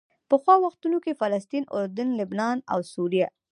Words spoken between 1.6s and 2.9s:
اردن، لبنان او